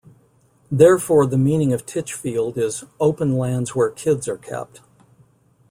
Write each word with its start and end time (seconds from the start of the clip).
Therefore, 0.71 1.27
the 1.27 1.37
meaning 1.37 1.73
of 1.73 1.85
Titchfield 1.85 2.57
is 2.57 2.85
'open 2.99 3.37
lands 3.37 3.75
where 3.75 3.91
kids 3.91 4.27
are 4.27 4.35
kept'. 4.37 4.81